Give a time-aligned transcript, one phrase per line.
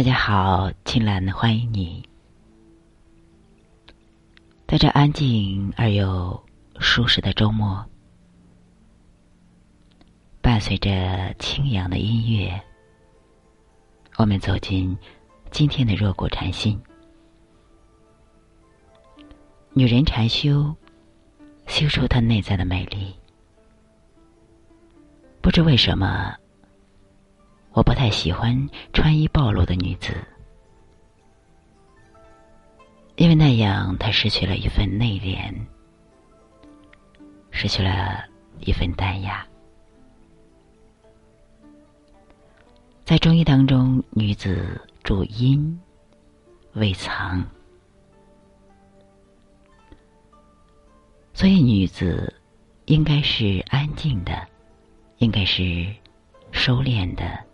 [0.00, 2.02] 大家好，青兰欢迎你。
[4.66, 6.42] 在这安静而又
[6.78, 7.84] 舒适的周末，
[10.40, 12.58] 伴随着清扬的音乐，
[14.16, 14.96] 我们走进
[15.50, 16.80] 今天的若果禅心。
[19.74, 20.74] 女人禅修，
[21.66, 23.14] 修出她内在的美丽。
[25.42, 26.34] 不知为什么。
[27.72, 30.12] 我不太喜欢穿衣暴露的女子，
[33.16, 35.54] 因为那样她失去了一份内敛，
[37.50, 38.24] 失去了
[38.58, 39.46] 一份淡雅。
[43.04, 45.80] 在中医当中，女子主阴，
[46.74, 47.44] 未藏，
[51.34, 52.32] 所以女子
[52.86, 54.46] 应该是安静的，
[55.18, 55.86] 应该是
[56.52, 57.49] 收敛的。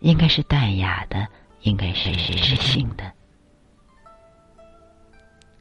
[0.00, 1.28] 应该是淡雅的，
[1.60, 3.12] 应该是知性的，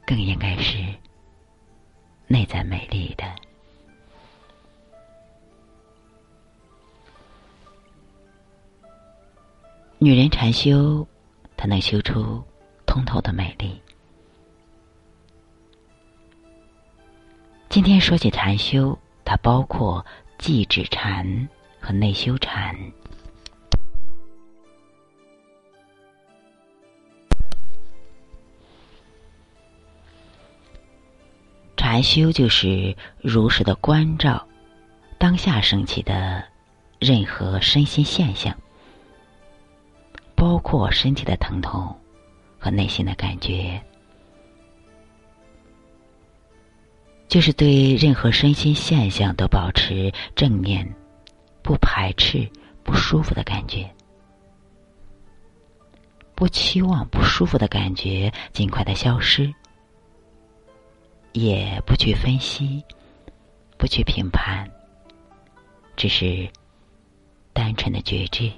[0.05, 0.77] 更应该是
[2.27, 3.25] 内在美丽的。
[9.97, 11.05] 女人禅修，
[11.57, 12.41] 她能修出
[12.85, 13.81] 通透的美丽。
[17.67, 20.03] 今天说起禅修，它包括
[20.37, 21.49] 寂止禅
[21.81, 22.73] 和内修禅。
[31.91, 34.47] 禅修就是如实的关照
[35.17, 36.43] 当下升起的
[36.99, 38.55] 任何身心现象，
[40.35, 41.99] 包括身体的疼痛
[42.59, 43.81] 和内心的感觉，
[47.27, 50.87] 就是对任何身心现象都保持正念，
[51.63, 52.47] 不排斥
[52.83, 53.89] 不舒服的感觉，
[56.35, 59.51] 不期望不舒服的感觉尽快的消失。
[61.33, 62.83] 也不去分析，
[63.77, 64.69] 不去评判，
[65.95, 66.49] 只是
[67.53, 68.51] 单纯的觉知。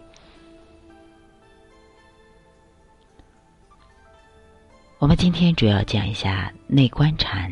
[4.99, 7.51] 我们今天主要讲一下内观禅。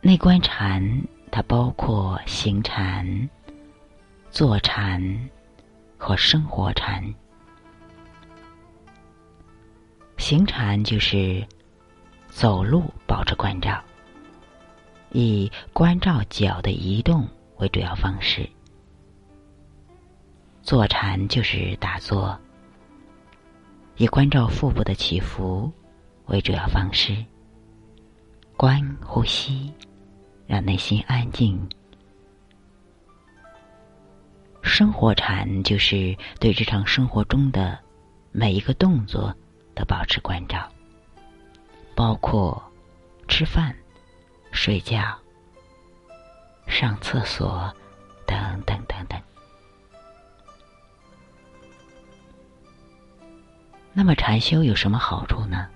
[0.00, 0.82] 内观禅
[1.30, 3.28] 它包括行禅、
[4.30, 5.30] 坐禅
[5.96, 7.02] 和生活禅。
[10.18, 11.46] 行禅就是。
[12.28, 13.82] 走路保持关照，
[15.10, 18.48] 以关照脚的移动为主要方式。
[20.62, 22.38] 坐禅就是打坐，
[23.96, 25.72] 以关照腹部的起伏
[26.26, 27.16] 为主要方式。
[28.56, 29.72] 观呼吸，
[30.46, 31.58] 让内心安静。
[34.62, 37.78] 生活禅就是对日常生活中的
[38.30, 39.34] 每一个动作
[39.74, 40.70] 都保持关照。
[41.98, 42.62] 包括
[43.26, 43.74] 吃饭、
[44.52, 45.18] 睡觉、
[46.68, 47.74] 上厕所
[48.24, 49.20] 等等等等。
[53.92, 55.66] 那么禅修有什么好处呢？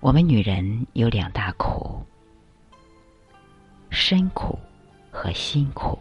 [0.00, 2.04] 我们女人有两大苦：
[3.88, 4.58] 身苦
[5.10, 5.98] 和心苦。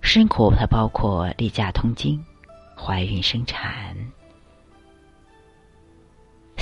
[0.00, 2.24] 身苦它包括例假通经、
[2.76, 3.96] 怀孕生产。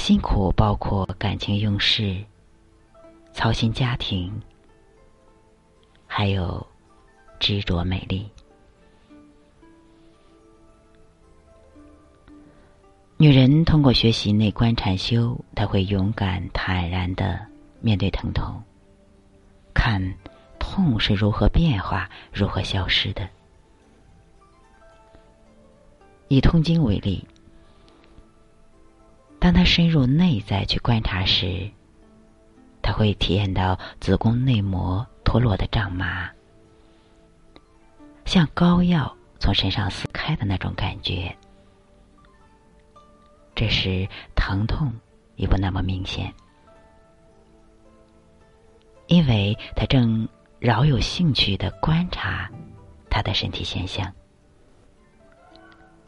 [0.06, 2.22] 辛苦包括感情用事、
[3.32, 4.32] 操心家庭，
[6.06, 6.64] 还有
[7.40, 8.30] 执着美丽。
[13.16, 17.44] 女人通过学习内观禅修，她会勇敢坦然的
[17.80, 18.62] 面对疼痛，
[19.74, 20.00] 看
[20.60, 23.28] 痛是如何变化、如何消失的。
[26.28, 27.26] 以痛经为例。
[29.38, 31.71] 当他深入内在去观察时，
[32.83, 36.28] 他会体验到子宫内膜脱落的胀麻，
[38.24, 41.36] 像膏药从身上撕开的那种感觉。
[43.54, 44.92] 这时疼痛
[45.36, 46.33] 也不那么明显，
[49.06, 50.28] 因为他正
[50.59, 52.50] 饶有兴趣的观察
[53.09, 54.12] 他的身体现象，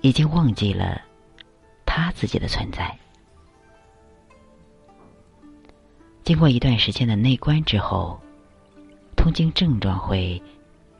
[0.00, 1.00] 已经忘记了
[1.86, 2.96] 他自己的存在。
[6.28, 8.20] 经过一段时间的内观之后，
[9.16, 10.38] 痛经症状会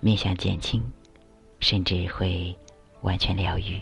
[0.00, 0.82] 面向减轻，
[1.60, 2.56] 甚至会
[3.02, 3.78] 完全疗愈。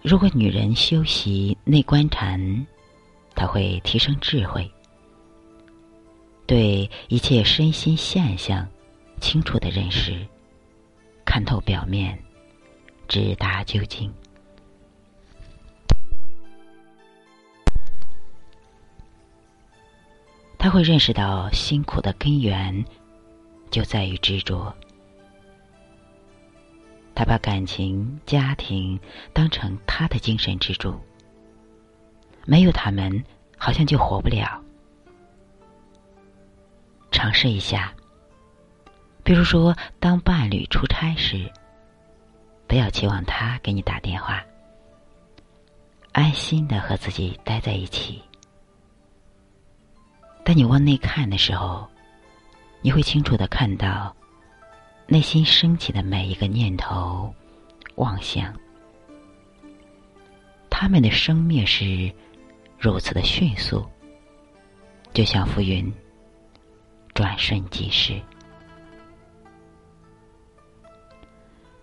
[0.00, 2.66] 如果女人修习内观禅，
[3.34, 4.72] 她会提升智慧，
[6.46, 8.66] 对一切身心现象
[9.20, 10.26] 清楚的认识，
[11.26, 12.18] 看透表面，
[13.06, 14.10] 直达究竟。
[20.62, 22.84] 他会认识到辛苦的根源
[23.70, 24.70] 就在于执着。
[27.14, 29.00] 他把感情、家庭
[29.32, 31.00] 当成他的精神支柱，
[32.44, 33.24] 没有他们，
[33.56, 34.62] 好像就活不了。
[37.10, 37.94] 尝试一下，
[39.24, 41.50] 比如说，当伴侣出差时，
[42.66, 44.44] 不要期望他给你打电话，
[46.12, 48.22] 安心的和自己待在一起。
[50.44, 51.88] 当你往内看的时候，
[52.82, 54.14] 你会清楚的看到。
[55.12, 57.34] 内心升起的每一个念头、
[57.96, 58.54] 妄想，
[60.70, 62.14] 他们的生灭是
[62.78, 63.84] 如此的迅速，
[65.12, 65.92] 就像浮云，
[67.12, 68.22] 转瞬即逝。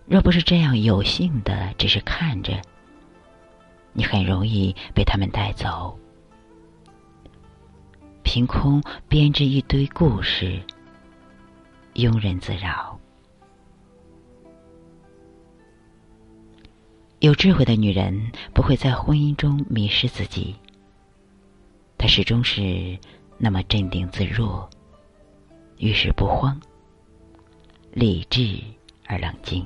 [0.05, 2.61] 若不是这样有幸的只是看着，
[3.91, 5.99] 你很容易被他们带走，
[8.37, 10.61] 凭空编织一堆故事，
[11.95, 12.95] 庸人自扰。
[17.17, 20.55] 有智慧的女人不会在婚姻中迷失自己，
[21.97, 22.95] 她始终是
[23.39, 24.69] 那么镇定自若，
[25.79, 26.61] 遇事不慌，
[27.91, 28.59] 理智
[29.07, 29.65] 而冷静。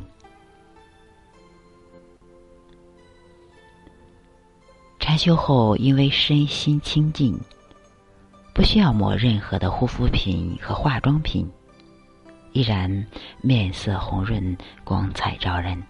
[4.97, 7.38] 禅修后，因为身心清净，
[8.61, 11.49] 不需要抹任何的护肤品和化妆品，
[12.51, 13.07] 依然
[13.41, 15.81] 面色红润，光彩照人。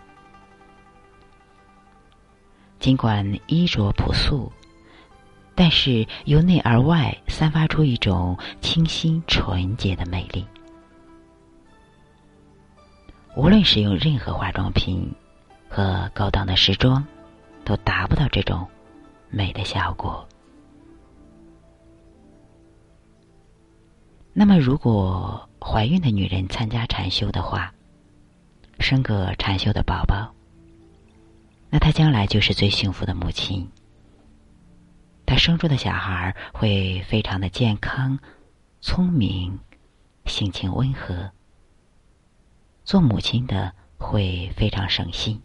[2.80, 4.50] 尽管衣着朴素，
[5.54, 10.48] 但是由内而外散发出一种清新纯洁的美丽。
[13.36, 15.14] 无论使用任何化妆品
[15.68, 17.06] 和高档的时装，
[17.66, 18.66] 都达不到这种
[19.30, 20.26] 美的效果。
[24.34, 27.74] 那么，如果怀孕的女人参加禅修的话，
[28.80, 30.34] 生个禅修的宝宝。
[31.70, 33.70] 那她将来就是最幸福的母亲。
[35.26, 38.20] 她生出的小孩会非常的健康、
[38.80, 39.60] 聪明、
[40.26, 41.32] 性情温和，
[42.84, 45.42] 做母亲的会非常省心。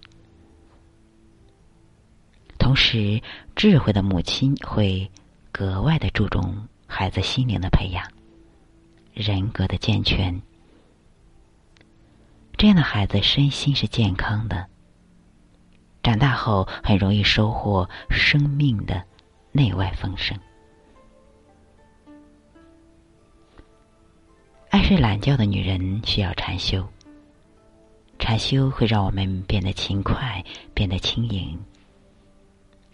[2.57, 3.21] 同时，
[3.57, 5.11] 智慧的母亲会
[5.51, 8.05] 格外的注重孩子心灵的培养、
[9.17, 10.43] 人格的健全。
[12.59, 14.67] 这样的孩子身心是健康的。
[16.03, 19.03] 长大后很容易收获生命的
[19.53, 20.39] 内外丰盛。
[24.69, 26.87] 爱睡懒觉的女人需要禅修。
[28.19, 31.59] 禅修会让我们变得勤快，变得轻盈，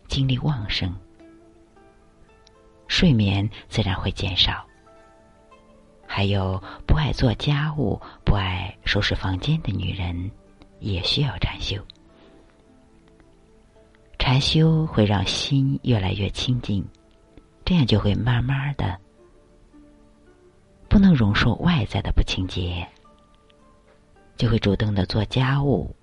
[0.07, 0.95] 精力旺盛，
[2.87, 4.65] 睡眠自然会减少。
[6.15, 10.31] 还有不爱做家务、不爱收拾房间的女人，
[10.79, 11.83] 也需要禅修。
[14.19, 16.87] 禅修会让心越来越清净，
[17.65, 19.01] 这样就会慢慢的
[20.87, 22.87] 不能容受外在的不清洁，
[24.37, 25.97] 就会主动的做家务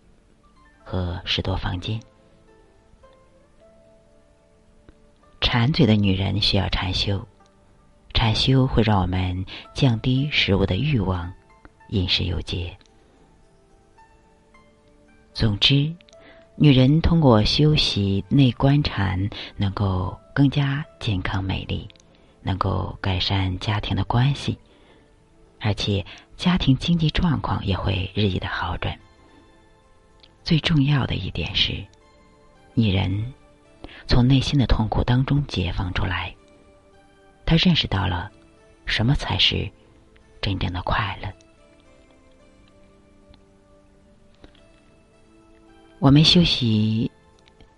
[0.83, 2.01] 和拾掇房间。
[5.39, 7.23] 馋嘴的女人需要禅修，
[8.19, 11.33] 禅修会让我们降低食物的欲望，
[11.87, 12.77] 饮食有节。
[15.33, 15.95] 总之。
[16.57, 21.87] 女人通过修习内观禅，能够更加健康美丽，
[22.41, 24.59] 能够改善家庭的关系，
[25.61, 28.99] 而且家庭经济状况也会日益的好转。
[30.43, 31.81] 最重要的一点是，
[32.73, 33.33] 女人
[34.07, 36.35] 从内心的痛苦当中解放出来，
[37.49, 38.29] 他认识到了
[38.85, 39.67] 什么才是
[40.39, 41.27] 真正的快乐。
[45.97, 47.09] 我们修习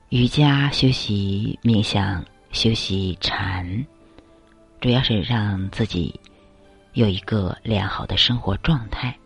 [0.10, 3.88] 瑜伽、修习冥想、修习禅，
[4.82, 6.20] 主要是让自己
[6.92, 9.18] 有一个良好的生活状态。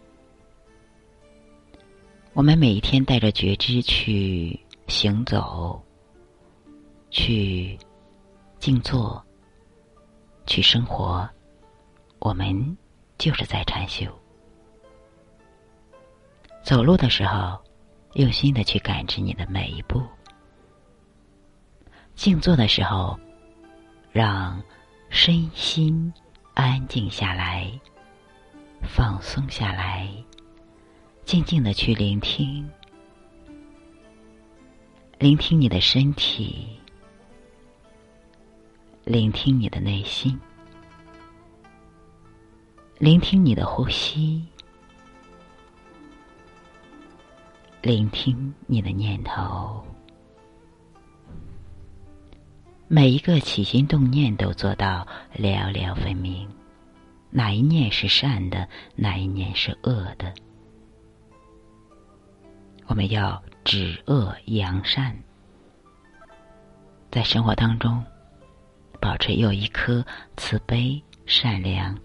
[2.33, 5.83] 我们每一天带着觉知去行走、
[7.09, 7.75] 去
[8.59, 9.25] 静坐、
[10.45, 11.29] 去生活，
[12.19, 12.77] 我们
[13.17, 14.05] 就是在禅修。
[16.63, 17.59] 走路的时候。
[18.15, 20.01] 用心的去感知你的每一步，
[22.15, 23.19] 静坐的时候，
[24.13, 24.63] 让
[25.09, 26.13] 身心
[26.53, 27.69] 安静下来，
[28.83, 30.09] 放松下来，
[31.25, 32.65] 静静的去聆听，
[35.19, 36.74] 聆听你的身体，
[39.05, 40.35] 聆听你的内心，
[42.97, 44.43] 聆听你的呼吸，
[47.83, 49.85] 聆听你的念头。
[52.87, 55.05] 每一个起心动念都做到
[55.37, 56.49] 寥寥分明，
[57.29, 60.33] 哪一念是善的，哪一念是恶的？
[62.87, 65.15] 我们要止恶扬善，
[67.11, 68.03] 在生活当中
[68.95, 70.05] 保持有一颗
[70.37, 71.97] 慈悲、善良、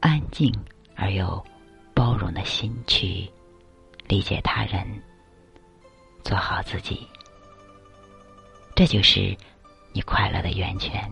[0.00, 0.52] 安静
[0.94, 1.44] 而又
[1.94, 3.30] 包容的心去
[4.06, 4.86] 理解他人，
[6.24, 7.06] 做好自己。
[8.74, 9.36] 这就是。
[9.92, 11.10] 你快乐的源泉，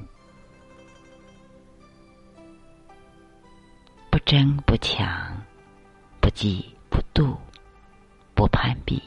[4.10, 5.34] 不争不抢，
[6.20, 7.34] 不嫉不妒，
[8.34, 9.02] 不攀比，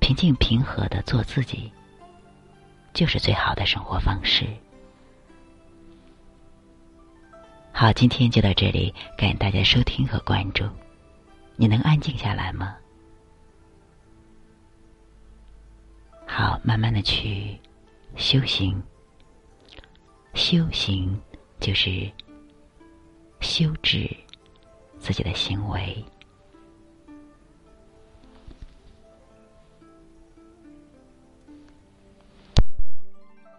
[0.00, 1.70] 平静平和的做自己，
[2.94, 4.46] 就是最好的生活方式。
[7.76, 10.64] 好，今天就到这里，感谢大家收听和关注。
[11.56, 12.76] 你能安静下来吗？
[16.24, 17.58] 好，慢慢的去。
[18.14, 18.80] 修行，
[20.34, 21.20] 修行
[21.58, 22.08] 就是
[23.40, 24.08] 修治
[24.96, 26.04] 自己的行为。